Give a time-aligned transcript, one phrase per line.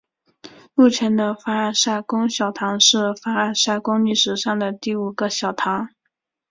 [0.73, 5.89] 目前的凡尔赛宫小堂是凡尔赛宫历史上的第五个小堂。